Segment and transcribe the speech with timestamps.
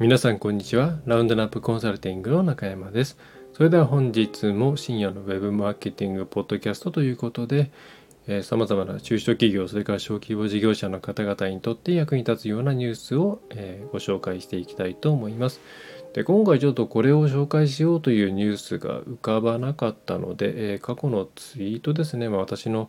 [0.00, 0.98] 皆さんこんにちは。
[1.04, 3.18] ラウンドナップコンサルティングの中山です。
[3.52, 7.70] それでは本日も深夜のウェブマーケティングポッドキャストということで
[8.42, 15.60] さまざまな中小企業それから小規模事業者の方々にとって役に立つようなニュースを、えー、ご紹介していきたいと思います。
[16.14, 22.88] で今回ちょっとこれを紹介しようというニュースが浮かばなかったので、えー、過去のツイートですね、まあ、私の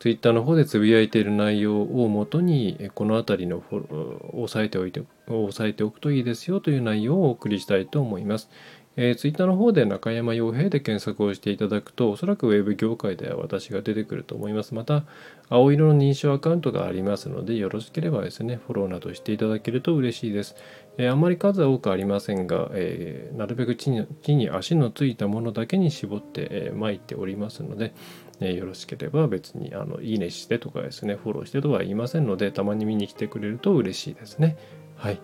[0.00, 8.48] ツイッターの方でつぶやいている内容をもとにこの辺りのフォ押さえておいて押さえておくといいですよという内容をお送りしたいと思います。
[8.96, 14.74] えー、ツイッターの方で中山洋平で検索をしていただくとおそらくウェブ業界では私が出てくると思います。
[14.74, 15.04] また
[15.48, 20.56] 青色の認証アカウントがありますのでよろしければですねフォローなどしていただけると嬉しいです。
[20.96, 27.92] えー、あまり数は多くありませんが、えー、なるべく地に地に足のついたものだけに絞って、えー、巻いておりますので、
[28.40, 34.56] えよろしければ別にあのいいねしてとかですねフォローしてとは言いませんのでたまに見に来てくれると嬉しいですね。
[34.96, 35.20] はい、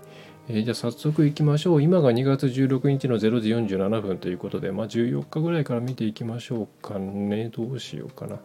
[0.49, 1.83] えー、じゃあ早速いきましょう。
[1.83, 7.51] 今が2月16日の0時47分ということでまあ14日ぐらいから見ていきましょうかね。
[7.51, 8.39] どうしようかな。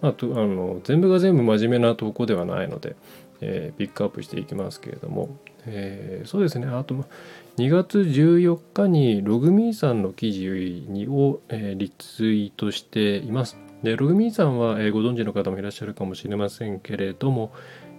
[0.00, 2.96] まあ、とあの全部が全部真面目な投稿ではないので、
[3.40, 6.66] えー、ピックアップしていきますけれども、えー、そうですね。
[6.66, 6.94] あと
[7.56, 10.48] 2月14日にログミーさんの記事
[11.08, 13.65] を、えー、リツイートしています。
[13.86, 17.52] でログミンさんは、えー、ご存知の方もいらっしゃるかもしれませんけれども、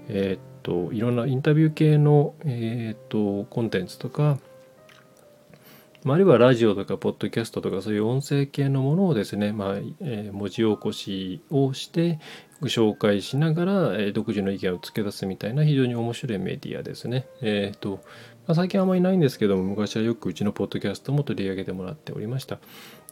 [0.09, 4.37] えー、っといろんなインタビュー系の、えー、っとコンテンツとか、
[6.05, 12.19] あるいはラジオとかポッドキャストとかそういう音声系のものをですね、まあえー、文字起こしをして
[12.59, 17.27] ご紹介しながら、え、独自の意見を付け出すみたいな非常に面白いメディアですね。
[17.41, 18.01] えっ、と
[18.47, 22.59] まあ、最近あんまりないんですけども昔はよくうちのポッドキャストも取り上げてもらっておりました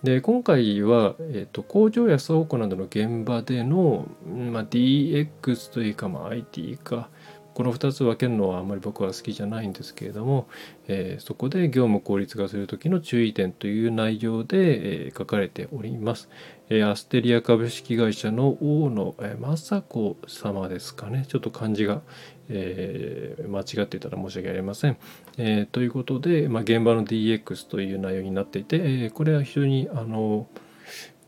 [0.03, 7.09] で今回は、えーと、工場や倉庫などの現場での、まあ、DX というか、まあ、IT か
[7.55, 10.49] この2つ分けるのはあんまり僕は好きじゃないんですけれども、
[10.89, 16.27] えー、そこで業務効率化する時の注意点という内容で、えー、書かれております。
[16.67, 21.25] えー、アステリア株式会社の大野、え雅子様ですかね。
[21.29, 22.01] ちょっと漢字が、
[22.49, 24.97] え間違っていたら申し訳ありません。
[25.37, 30.47] えということで、まあ、現場の DX という内容になっていて、えこれは非常にあの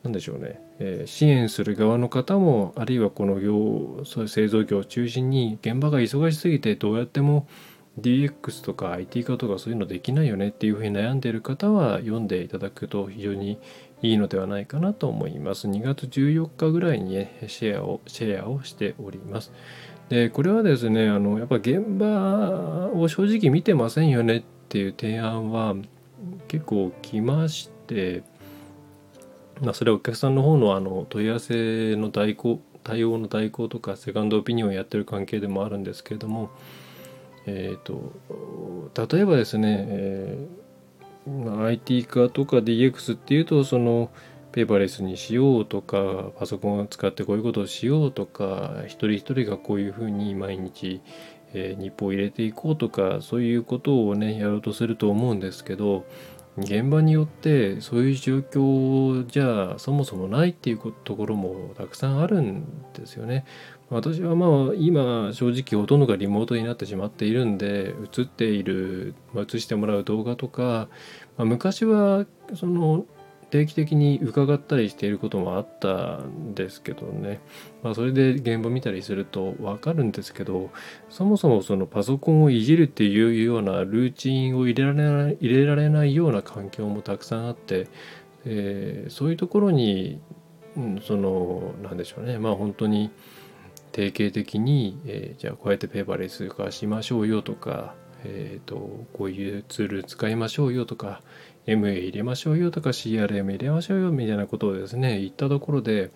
[0.03, 7.47] 何でしょうね、え、支援する側の方もあるいはこの業そういう製造業を中心に現場が忙しすぎてどうやっても
[7.99, 13.59] DX とか IT 化とかそういうのできないよねっていうふうに悩んでいる方は読んでいただくと非常に
[14.03, 15.67] いいのではないかなと思います。
[15.67, 19.51] 2月14日ぐらいに、ね、シェアをシェアをしております。
[20.09, 25.75] でこれはですねあのやっぱ現場を正直見てませんよねっていう提案は
[26.47, 28.23] 結構来まして
[29.61, 36.49] まあ、それはお客さんの方のあの問い合わせの代行対応の代行とかセカンドオピニオンをやってる関係でもあるんですけれども、
[37.45, 38.13] えーと、
[39.13, 44.09] 例えばですね、えー、IT 化とか DX っていうとその
[44.57, 51.03] ペーパーレスにしようとかパソコンを使ってこういうことをしようとか一人一人がこういうふうに毎日、
[51.53, 56.07] えー、日報を入れていこうとかそういうことをねやろうとすると思うんですけど
[56.57, 63.45] 現場によってそういう状況じゃそもそもないっていうところもたくさんあるんですよね。
[63.91, 70.89] 私はまあ今正直ほとんどがリモートになってしまっているんで映っている、まあ、映してもらう動画とか、
[71.37, 72.25] まあ、昔は
[72.55, 73.05] その
[73.49, 77.39] 定期的に伺ったりしていることもあったんですけどね、
[77.81, 80.69] まあ、それで現場見たりすると分かるんですけど
[81.09, 87.87] そもそもそのパソコンをいじるっていうようなルーチンを入れられない入れられないような環境もたくさんあって、
[88.45, 90.19] えー、そういうところに、
[90.75, 92.39] うん、そのなんでしょうね。
[92.39, 93.11] まあ本当に
[93.93, 97.95] 定型的に、えー、じゃあこうやってペーパーレス化しましょうよとか
[98.27, 101.21] えーと、こういうツール使いましょうよとか
[101.65, 106.11] MA 入れましょうよとか CRM 入れましょうよみたいなことをですね言ったところで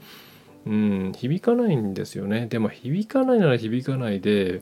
[0.66, 2.46] うん響かないんですよね。
[2.48, 4.62] でも響かないなら響かないで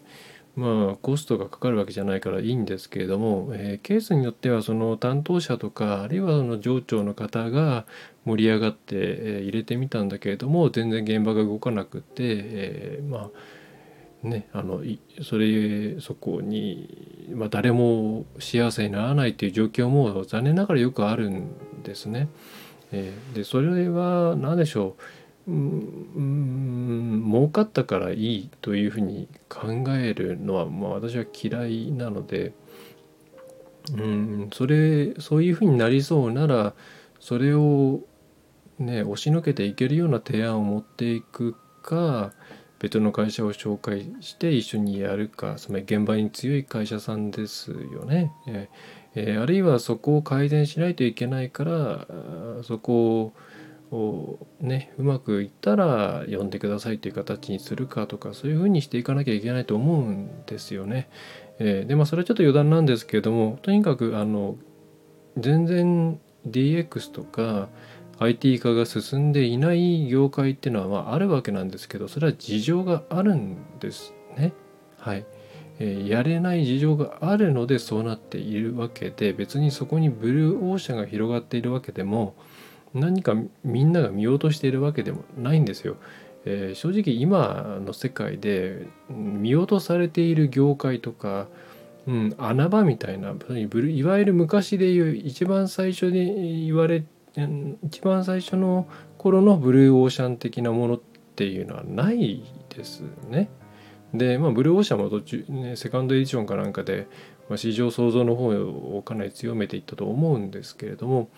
[0.56, 7.86] まあコストがかかるわけじゃないからいいんですけれども、えー、ケースによってはその担当者とかあるいはその上長の方が
[8.26, 13.30] 盛り上がって、えー、入れてみたんだけれども全然現場が動かなくて、えー、まあ
[14.24, 14.82] ね、あの
[15.24, 22.28] それそこに、まあ、誰も幸せにならないという状況も残念ながらよくあるんですね。
[22.92, 24.96] えー、でそれは何でしょ
[25.48, 32.54] う、うん、儲かったからいいというふうに考えるのは、まあ、私は嫌いなので、
[33.94, 36.74] うん、それそういうふうになりそうなら
[37.20, 38.02] それを
[38.80, 42.34] ね押しのけていけるような提案を持っていくか
[42.80, 48.32] 別の会社を紹介して一緒にやるかつまり現場に強い会社さんですよね。
[48.48, 48.70] え
[49.16, 52.08] え、あるいはそこを改善しないといけないから
[52.64, 53.34] そこ
[53.92, 61.10] をねうまくいったら呼んでくださいという形にするかとかそういうふうにしていかなきゃいけないと思うんですよね。
[61.60, 64.58] え、でまあそれはちょっと余談なんですけれどもとにかくあの
[65.38, 67.70] 全然 DX とか
[68.20, 74.54] IT 化が進んでいない業界っていうのはまああるわけなんですけどそれは事情があるんですね。
[74.98, 75.26] はい。
[75.80, 82.36] えやれない事情があるのでそうなっているわけで別にそこにブルーオーシャンが広がっているわけでも
[82.94, 85.96] 何かみんなが見落としているわけでもないんですよ。
[86.46, 91.48] えー、正直今の世界で見落とされている業界とか、
[92.08, 97.19] うん、穴場みたいないわゆる昔でいう一番最初に言われて
[97.84, 98.88] 一番最初の
[99.18, 101.02] 頃のブルーオーシャン的なものっ
[101.36, 103.50] ていうのはないですね。
[104.14, 107.08] で、まあ、ブルーオーシャンも途中、ね、セカンドエディションかなんかで、
[107.48, 108.48] まあ、市場創造の方
[108.98, 111.30] をかなり強めていったと思うんですけれども、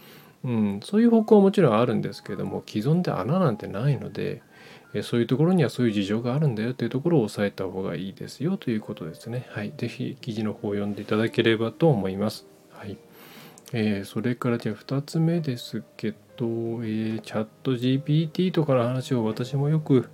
[0.44, 4.42] うん、そういう方向はもちろんあるんですけれども既存で穴なんてないので
[5.04, 9.46] そういうところにはそういう事情があるんだよというところを押さえた方がいいですよということですね。
[9.52, 9.72] はい。
[9.78, 12.51] 是非記事の方を読んでいただければと思います。
[13.74, 20.10] えー、それからじゃあ2つ目ですけど、えー、チャット GPT とかの話を私もよく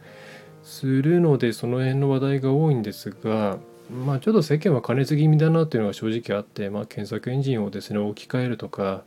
[0.64, 3.58] するのでその辺の話題が多いんですが
[4.06, 9.04] まあちょっと世間は過熱気味だなっていうのが正直あって、まあ、検索エンジンをですね置き換えるとか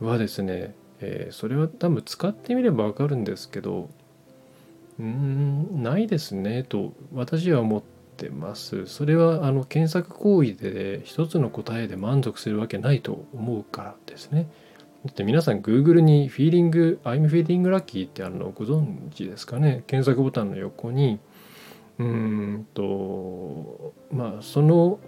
[0.00, 3.88] はですね、えー、それは多分使ってみれば分かるんですけど
[5.00, 7.95] うんないですねと私は思って
[8.30, 8.86] ます。
[8.86, 14.48] それはあの検索行為で一つの答えで満足するわけないと思うからですね。
[15.04, 19.84] だって皆さん Google にフィーリング I'm feeling lucky ってあるのご存知ですかね。
[19.86, 21.20] 検索ボタンの横に
[21.98, 24.98] うんとまあその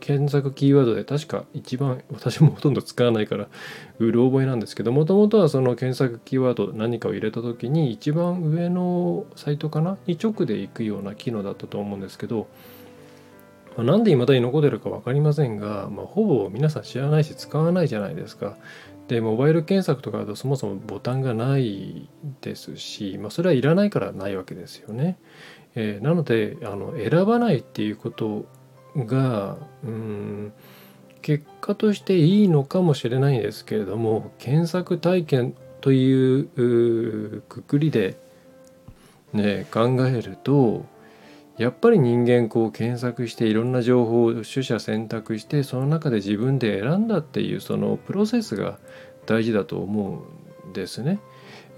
[0.00, 3.48] 検索キーワードで確か一番私もほとんど使わないから
[3.98, 9.98] うる覚えなんですけどもともとはその検索キーワード何かを入れた時に一番上のサイトかな？
[10.06, 12.48] に直で行くような機能だったと思うんですけど、
[13.76, 18.56] ま、なんで未だに残ってるか分かりませんが、まあ、ほぼ皆さん知らないし使わないじゃないですか。
[19.08, 22.10] でモバイル検索とかだとそもそもボタンがない
[22.42, 25.18] ですし、まあ、それはいらないからないわけですよね。
[25.74, 28.46] えー、なのであの選ばないっていうこと
[29.06, 30.52] がうん
[31.22, 38.16] 結果としていいのかもしれないんですけれども検索体験というくくりで、
[39.32, 40.86] ね、考えると
[41.58, 48.78] やっぱり人間こう検索していろんな情報を取捨選択してその中で自分で選んだっていうそのプロセスが
[49.26, 50.24] 大事だと思
[50.66, 51.18] うんですね。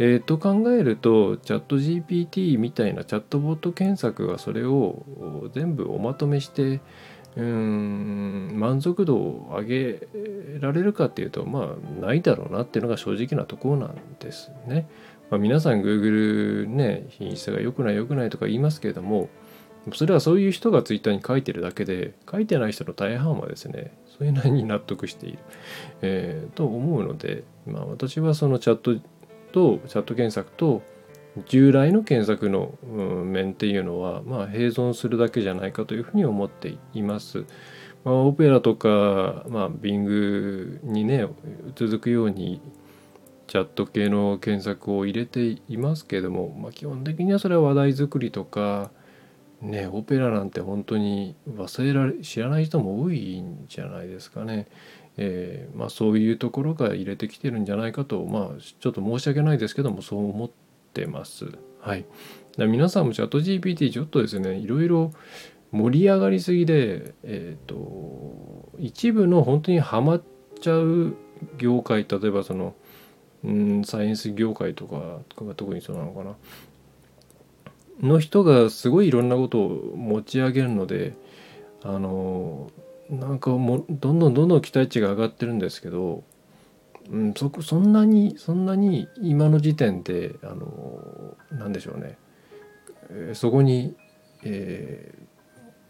[0.02, 5.04] えー、と考えるとチャット GPT みたいなチャットボット検索がそれを
[5.52, 6.80] 全部おまとめして
[7.36, 10.08] うん満足度を上げ
[10.58, 14.88] られるかっていうとまあないだろうなっていうのが正直なところなんですね。
[15.28, 19.28] まあ、皆さん Google ね品質が良くない良くないとか言いますけれども
[19.92, 25.38] それはそういう人が Twitter に書いてるだけで書いてない人の大半はですねそれなりに納得している、
[26.02, 28.96] えー、と思うので、まあ、私はそのチャット
[29.50, 30.82] とチャット検索と
[31.46, 32.74] 従来の検索の、
[33.24, 37.44] 面っていうのは、まあ、併存するだけじゃないかというふうに思っています。
[38.04, 41.26] まあ、オペラとか、まあ、Bing にね
[41.74, 42.60] 続くように
[43.46, 48.90] チャット系の検索を入れていますけれども、まあ、基本的にはそれは話題作りとか
[49.60, 54.66] ねオペラなんて本当に忘れられ知らない人も多いんじゃないですかね。
[55.22, 60.50] えー、まあ、そういうところが入れてきてるんじゃないかとまあちょっと申し訳ないですけどもそう思っ
[60.94, 61.46] てます。
[61.80, 62.06] はい、
[62.56, 65.12] 皆さんもチャット GPT ちょっとですねいろいろ
[65.72, 70.22] 盛り上がりすぎで、えーと、一部の本当にハマっ
[70.58, 71.14] ちゃう
[71.58, 72.74] 業界例えばその、
[73.44, 76.34] うん、サイエンス業界とかが特にそうなのかな
[78.00, 81.14] の人がすごいいろんなことを持ち上げるので
[81.82, 82.70] あの
[83.10, 86.22] なんかもうどんどんどんどん期待値が上がってるんですけど、
[87.10, 92.16] うん、そそんなにそんなに今の時点であのなんでしょうね、
[93.10, 93.96] えー、そこに、
[94.44, 95.12] え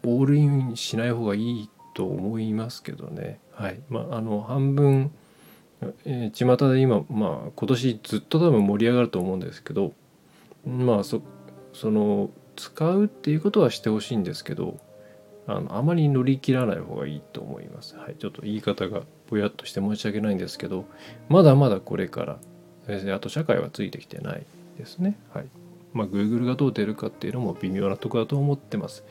[0.03, 3.39] ー、オールインしない方がいいと思いますけどね。
[3.51, 3.79] はい。
[3.87, 5.11] まああの半分、
[6.05, 9.93] えー、巷で今まあ今年ずっと多分盛り上がると思うんですけど
[10.65, 11.21] まあそ
[11.73, 14.79] その使うっていうことはしてほしいんですけど
[15.47, 17.95] あのあまり乗り切らない方がいいと思います。
[17.97, 20.85] はい、ちょっと言い方がぼやっとして申し訳ないんですけど
[21.29, 22.39] まだまだこれから
[23.15, 24.45] あと社会はついてきてない
[24.77, 25.17] ですね。
[25.33, 25.45] はい
[25.93, 29.03] まあ、Google がどう出るかっていうのも微妙なとこだと思ってます。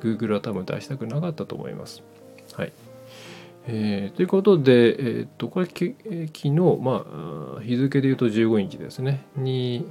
[0.00, 2.02] Google は多分出したくなかったと思います。
[2.54, 2.72] はい
[3.66, 7.06] えー、ということで、えー、っとこれき、え昨日、ま
[7.58, 9.86] あ、日付で言うと15日ですねに、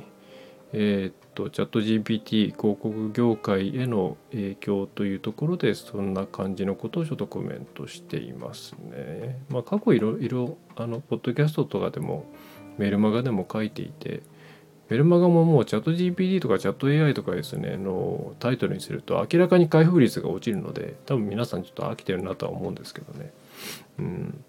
[0.74, 9.40] えー、っとチャット GPT 広告業界への影響というところでそんな感じのことをちょっとコメントしていますね。
[9.50, 12.26] まあ、過去いろいろあのポッドキャストとかでも
[12.78, 14.24] メルマガでも書いていて
[14.92, 23.32] メルマガももうチャット GPT とかチャット AI とかですねのタイトルにすると明らかに開封率が落ちるので多分皆さんちょっと飽きてるなとは思うんですけどね。
[24.00, 24.44] うん、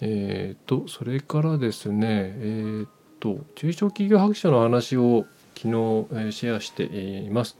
[0.00, 2.86] えっ、ー、とそれからですねえっ、ー、
[3.18, 7.58] と中小企業白書の話を昨日、シェアしています。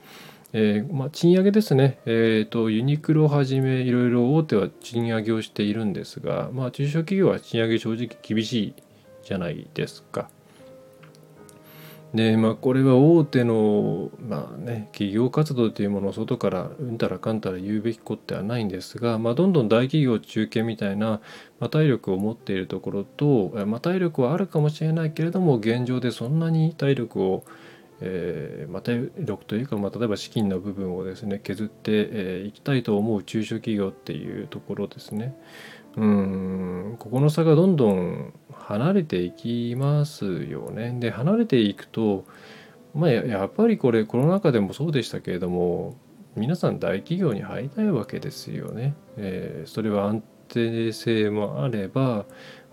[0.55, 8.75] えーまあ、賃上げですね、えーと、ユニクロをはじめいろいろ大手は賃上げをしているんですが、まあ、中小企業は賃上げ正直厳しい
[9.25, 10.29] じゃないですか。
[12.15, 21.23] でまあこれは大手のまあね企業活動というものを外からうんたらかんたら言うべきことではないんですが、まあ、どんどん大企業中堅みたいな、
[21.59, 27.45] まあ、体力を持っているところと、まあ、体力はあるかもしれないけれども現状でそんなに体力を
[28.05, 35.37] えーまあ、体力というか、まあ、例えば資金の部分をですね削ってい、えー、きたいと思う中小企業っていうところですね。
[35.97, 40.97] うんここの差がどんどん離れていきますよね。
[40.99, 42.25] で離れていくと
[42.95, 45.97] まあやっぱりこれコロナ禍でもそうでしたけれども
[46.35, 48.95] 皆さん大企業に入りたいわけですよね。
[49.19, 52.25] えー、それは安定性もあれば、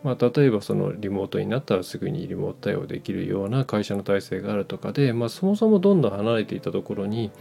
[0.03, 7.31] まあ、例えばそのリモートになったらすぐにリモート対応できるような会社の体制があるとかで、まあ、そもそもどんどん離れていたところに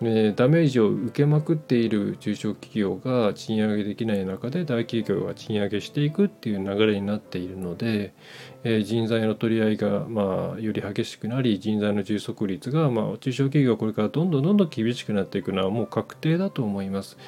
[0.00, 8.14] えダメージを受けまくっている中小企業が賃上げできない中で大企業が賃上げしていくっていう流れになっているので、
[8.62, 17.18] え人材の取り合いがまあより激しくなり人材の充足率がまあ中小企業はこれからどんどんどんどん厳しくなっていくのはもう確定だと思います。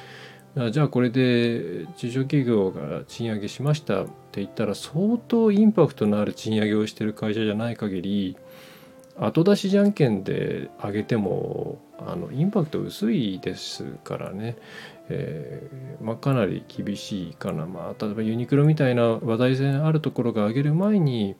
[0.71, 8.37] じゃあこれで中小企業が賃上げしましたって言ったら相当インパクトのある賃上げをしてる会社じゃない限り
[9.17, 14.57] 後出しじゃんけんで上げてもあのインパクト薄いですからね、
[15.07, 21.35] えー、まあ、かなり厳しいかな、まあ、例えばユニクロみたいな話題性あるところが上げる前に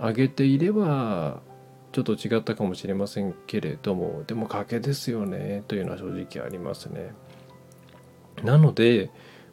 [0.00, 1.40] 上げていれば
[1.92, 7.12] ちょっと違ったかもしれませんけれどもでも賭けですよねというのは正直ありますね。
[8.44, 9.10] なので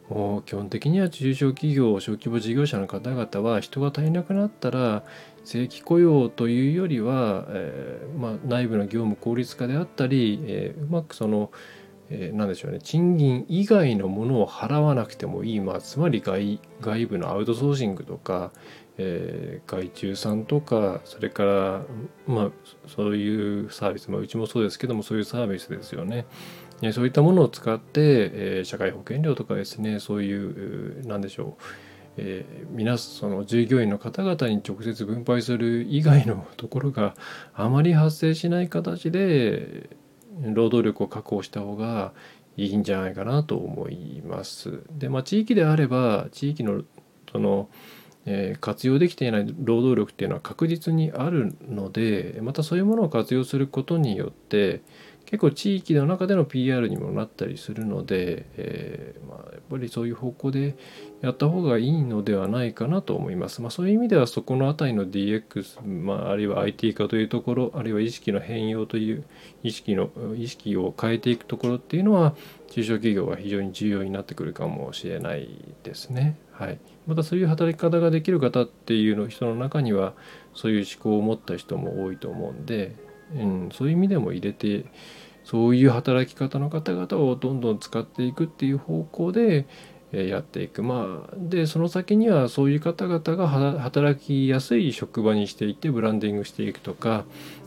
[0.08, 5.04] もう基本的には中小企業小規模事業者の方々は人が足りなくなったら
[5.44, 11.50] 正規雇用というよりは、えー、まあ、内部の業務効率化であったり、えー、うまくその、
[12.10, 18.52] えー、何でしょうね賃金以外のものを払わなくてもいい、まあ、つまり外外部のアウトソーシングとか、
[18.98, 21.82] えー、外注さんとかそれから、
[22.26, 22.50] まあ、
[22.86, 26.26] そういうサービス、まあ、うちもそうですけどもそういうサービスですよね。
[26.90, 31.62] そういったものを使って、えー、社会保険料とかですねそういう何でしょう
[32.16, 37.14] えー、皆その従業員の方々に直接分配する以外のところが
[37.54, 39.88] あまり発生しない形で
[40.42, 42.12] 労働力を確保した方が
[42.56, 44.82] いいんじゃないかなと思います。
[44.90, 46.82] でまあ地域であれば地域の
[47.30, 47.70] その、
[48.26, 54.82] え、活用できていない労働力っていうのは確実にあるのでまたそういうものを活用することによって
[55.32, 60.76] 結構地域の中での PR にもなったりするので、えー、まあ、やっぱりそういう方向で
[61.22, 63.62] やった方がいいのではないかなと思います。
[63.62, 69.24] まあ、そういう意味ではそこの辺りの DX、まあ、あるいは IT 化というところあるいは意識の変容という
[69.62, 72.34] 意識の意識を変えていくところっていうのは
[72.70, 75.48] 中小企業は非常に重要になってくるかもしれない
[75.82, 76.36] ですね。
[76.52, 80.12] はい、またそういう働き方ができる方っていうの人の中には
[80.52, 82.94] そういう思考を持った人も多いと思うんで、
[83.34, 84.84] うん、そういう意味でも入れて
[85.44, 89.66] そういう働き方の方々をどんどん使っていくっていう方向で
[90.12, 93.48] やっていくまあでその先にはそういう方々が
[93.80, 97.24] 働きやすい職場にしていってブランディングしていくとか、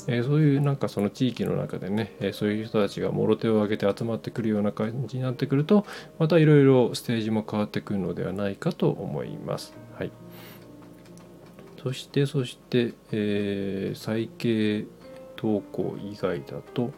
[0.08, 5.88] えそういうなんかその地域の中でね、えそういう人たちがもろ手を挙げて集まってくるような感じになってくると
[6.20, 9.74] またいろいろステージも変わってくるのではないかと思います。
[9.98, 10.12] はい、
[11.82, 14.88] そしてそして、えー、最軽
[15.36, 16.91] 投稿以外だと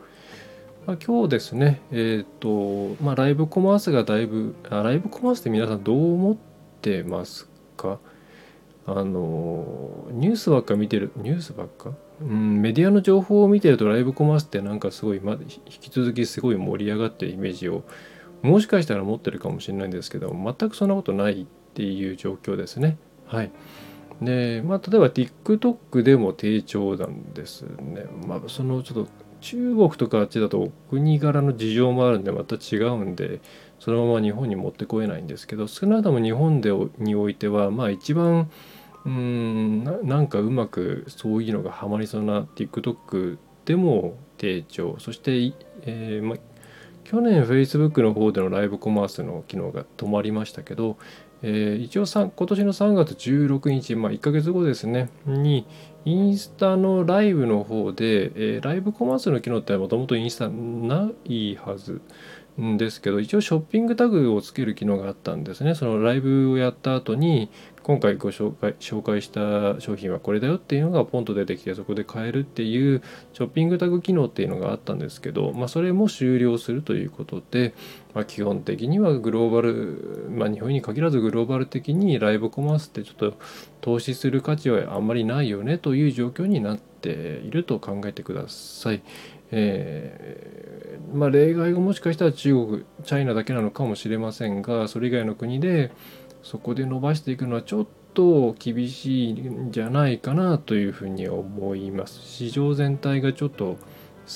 [0.88, 6.38] まあ、今日ですね、えっ、ー、と、まあ、ライブコマースがだいぶあ、ライブコマースって皆さんどう思っ
[6.82, 8.00] てますか？
[8.86, 11.92] あの、ニュースばっか見てる、ニュースばっか？
[12.22, 17.84] うん、メディアの情報を見てるとライブコマースってなんかすごい、ま、引き続きすごい盛り上がってるイメージを
[18.42, 22.98] もしかしたら持ってるかもしれないんですけど全くそんなことないっていう状況ですね。
[23.26, 23.52] はい。
[24.22, 28.06] で、まあ、例えば TikTok でも低調なんですね。
[28.26, 33.40] まあ、そのちょっと中国とかあっちだと国柄の事情もあるんでまた違うんで
[33.80, 38.50] そのまま日本に持ってこえないんですけど少なくとも日本でにおいてはまあ一番
[39.06, 45.54] うんなんかうまくそういうのがハマりそうな TikTok でも低調そして、
[45.84, 46.36] えーま、
[47.04, 50.98] 去年 Facebook の方でのライブコマースの機能が止まりましたけど、
[51.42, 55.66] えー、一応今年の3月16日、まあ、1ヶ月後ですねに
[56.08, 62.00] インスタのライブの方で、えー、ライブコマースの機能ってもともとインスタないはず
[62.62, 65.76] んですけど一応ショッピングタグをつける機能があったんですね。
[65.76, 67.50] そのライブをやった後に
[67.88, 73.02] 今回ご紹介紹介した商品はこれだよっていうのがポンと出てきてそこで買えるっていう
[73.32, 77.74] ショッピングタグ機能っていうのがあったんですけど、まあ、それも終了するということで、
[78.14, 83.36] まあ、基本的にはグローバル、まあ、日本に限らずグローバル的にライブコマースってちょっと
[83.80, 89.02] 投資する価値はあんまりないよねという状況になっていると考えてください。
[89.52, 95.92] えー、まあ、例外がもしかしたら中国チャイナだけなのかもしれませんがそれ以外の国で
[96.48, 103.78] そこで伸ばしていくのはちょっと厳しいんじゃないかなというふうに思います市場全体がちょっと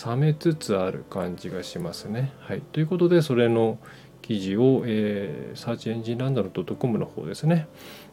[0.06, 2.34] 冷めつつある感じがしますね。
[2.42, 3.80] はい、ということでそれの
[4.22, 7.68] 記事を、えー、サーチエンジンランドの .com の方ですね、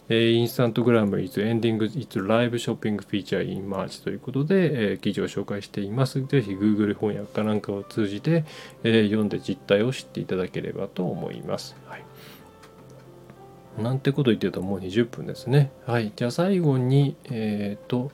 [0.09, 6.25] えインスタントグラム is ending its live shopping feature in March ということで、えー、記事を紹介しています。
[6.25, 8.45] ぜひ Google 翻訳かなんかを通じて、
[8.85, 11.77] えー、読んで実態を知っていただければと思います。
[11.87, 12.05] はい、
[13.79, 15.71] なんてこと言ってるともう20分ですね。
[15.87, 16.13] はい。
[16.15, 18.11] じゃあ最後に、えっ、ー、と、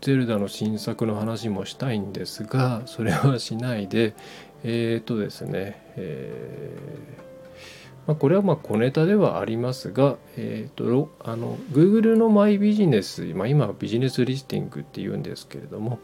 [0.00, 4.14] ゼルダの新作の話もしたいんですが、それはしないで、
[4.64, 7.20] えっ、ー、とですね、えー
[8.06, 16.00] まあ、これはまあ小ネタではありますが、えーと、あの Google のマイビジネス、まあ、今はビジネスリスティングっていうんですけれども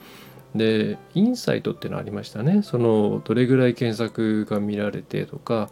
[0.55, 5.69] でインサイトっていうのありましたねそのどれぐらい検索が見られてとか、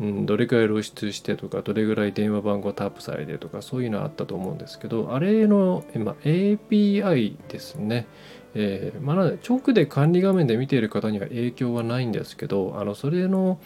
[0.00, 8.06] うん、どれぐらい露出してとかどれぐらい電話番号タップされてとかそういうのあったと思うんですけどあれの、まあ、API ですね
[8.54, 9.16] えーまあ、
[9.48, 13.60] 直で管理画面で見ている方には影響はないんですけどあのそれの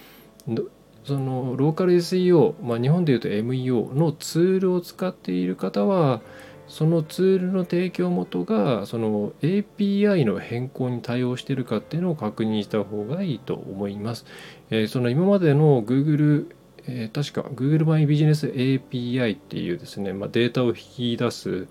[1.04, 6.20] そのローカル SEO、まあ、日本でいうと MEO のツールを使っている方は
[6.66, 14.24] そのツールの提供元がその API の変更に対応しているかっていうのを確認した方がいいと思います。
[14.70, 16.48] えー、その今までの Google
[16.86, 21.66] えー、確か Google マイビジネス API っていうですね、まあ、データを引き出す、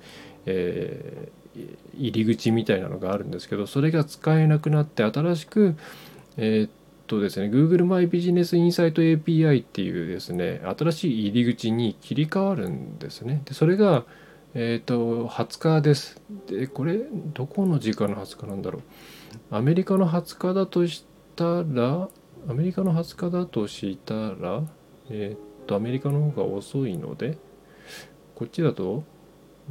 [0.45, 5.75] えー、入り口みたいなのがあるんですけどそれが使えなくなって新しく、
[6.38, 6.69] えー、
[7.08, 13.41] とですね Google マイビジネスインサイト API っていうですね新しい入り口に切り替わるんですね。
[13.45, 14.06] でそれが
[14.56, 16.21] えっ、と20日です。
[16.47, 16.99] でこれ
[17.34, 19.56] どこの時間の20日なんだろう。
[19.56, 22.08] アメリカの20日だとしたら
[22.47, 24.63] アメリカの20日だとしたら
[25.10, 27.38] えっ、とアメリカの方が遅いので
[28.36, 29.03] こっちだと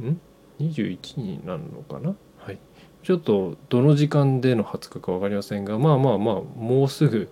[0.01, 0.19] ん
[0.59, 2.15] ？21になるのかな？
[2.37, 2.59] はい。
[3.03, 7.29] ちょっとどの時間での20日か分かりませんがまあまあまあもうすぐ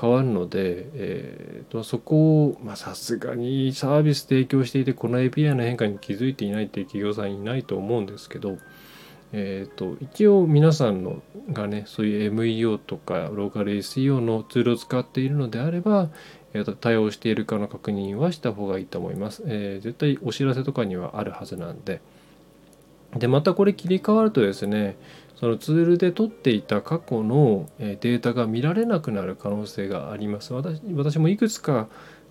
[0.00, 8.56] 変わるので、えーと、そこをまさすがにサービス提供していてこの API の変化に気づいていないっていう企業さんいないと思うんですけど、
[9.32, 16.08] えーと、一応皆さんのがねそういう MEO とかローカル SEO のツールを使っているのであれば、
[16.52, 22.00] えーと、対応しているかの確認はした方がいいと思います、えー、絶対お知らせとかにはあるはずなんで。
[23.16, 24.96] でまたこれ切り替わるとですね
[25.34, 31.88] そのツールで取っていた過去のデータが見られなくなる可能性があります私私もいくつか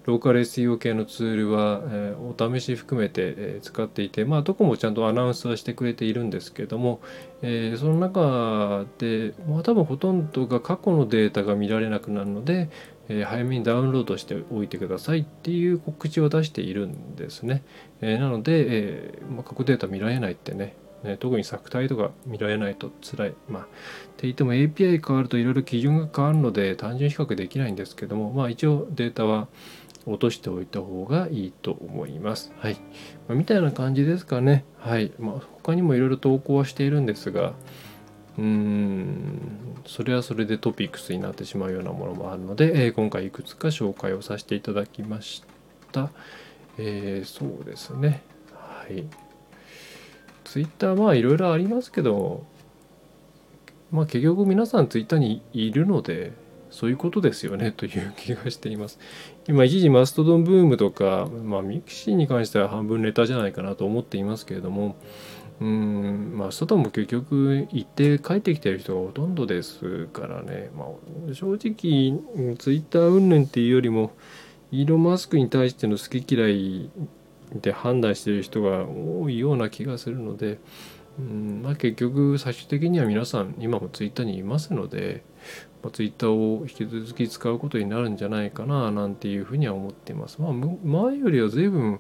[0.10, 7.00] ローカル SEO 系のツールは、えー、お試し含めて、えー、使っていて、まあ、どこもちゃんとアナウンスはしてくれているんですけども、
[7.43, 12.69] えー、その中で、まあ、多分ほとんどが過去のデータが見られなくなるので、
[13.12, 17.63] え早めにダウンロードしておいてくださいっていう告知を出しているんですね。
[18.02, 23.34] えなので、えまあ、過去データ見られないってね、ね、特に作体とか見られないと辛い。
[23.48, 29.48] まあ、って言っても API 変わるといろいろ基準が変わるので単純比較できないんですけども、まあ一応データは
[30.10, 32.52] 落としておいた方がいいと思います。
[32.58, 32.74] はい。
[33.28, 34.65] まあ、みたいな感じですかね。
[34.78, 35.12] はい。
[35.19, 37.54] まあ他にもいろいろ投稿はしているんですが、
[38.38, 39.39] うーん
[39.86, 45.43] それはそれでトピックスになってしまうようなものもあるので、えー、今回いくつか紹介をさせていただきまし
[45.91, 46.10] た。
[46.78, 48.22] えー、そうですね。
[48.54, 49.06] はい。
[50.43, 52.45] ツイッターまあいろいろありますけど、
[53.91, 56.34] まあ結局皆さんツイッターにいるので、
[56.69, 58.99] そういうことですよねという気がしています。
[59.47, 64.95] 今一時マストドンブームとか、まあミクシーに関しては半分ネタじゃないかなと思っていますけれども、
[65.62, 70.86] うんまあ外も結局行って帰ってきてる人がほとんどですからね、ま
[71.29, 74.12] あ、正直ツイッター云々っていうよりも
[74.71, 76.89] イーロン・マスクに対しての好き嫌い
[77.53, 80.60] で判断してる人が多いような気がするので、
[81.19, 85.23] うんまあ、結局最終的には皆さん今もツイッターにいますので、
[85.82, 90.42] まあ、ツイッターを引き続き使うことになるんじゃないかななんていうふうには思っています。
[90.42, 92.00] まあ、前よりは随分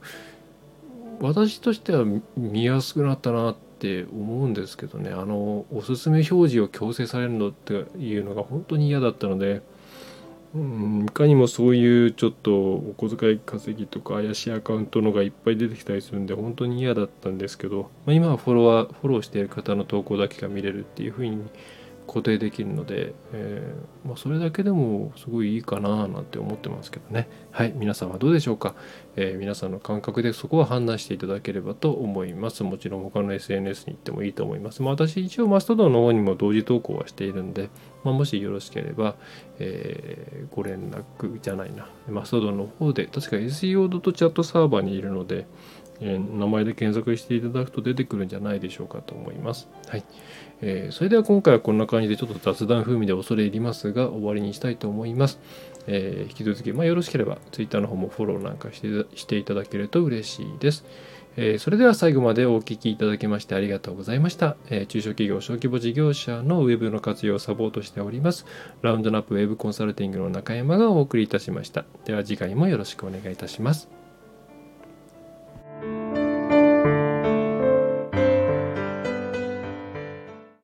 [1.21, 2.05] 私としては
[2.37, 9.61] 見やすくなったなって思うんですけどねあのおすすめ表示を強制されるのっていうのが本当に嫌だったので。
[10.55, 21.37] うん、いかにもそういうちょっとお小遣い稼ぎとか怪しいアカウントのがいっぱい出てきたりするんで本当に嫌だったんですけど、まあ、今はフォロワーフォローしている方の投稿だけが見れるっていうふうに
[22.09, 27.29] 固定できるので、えー、まあ、それだけでもすごいいいかななんて思ってますけどね。
[27.51, 28.73] はい皆さんはどうでしょうか、
[29.15, 32.63] えー、皆さんの感覚でそこは判断していただければと思います。
[32.63, 37.69] もちろん他の SNS に行ってもいいと思います、まあ、私一応マストドンの方にも同時投稿はしているんで、
[38.03, 39.15] まあ、もしよろしければ、
[39.59, 41.87] えー、ご連絡じゃないな。
[42.09, 43.89] マストドンの方で確か SEO.
[44.11, 45.45] チャットサーバーにいるので
[46.01, 49.67] え名前で検索していただくと出てくるんじゃないでしょうかと思います。
[49.87, 50.03] はい。
[50.61, 55.39] えー、それでは今回はこんな感じでちょっと雑談風味で恐れ入りますが終わりにしたいと思います。
[55.87, 60.85] えー、引き続き、まあ、よろしければ Twitter の方もフォローなんかしてしていただけると嬉しいです。
[61.37, 64.57] えー、それでは最後までお聴きいただきましてありがとうございました。
[64.69, 68.45] えー、中小企業、小規模事業者のウェブの活用をサポートしております。
[68.81, 71.85] ラウンドナップウェブコンサルティングの中山がお送りいたしました。
[72.05, 73.98] では次回もよろしくお願いいたします。
[75.81, 76.18] Thank you.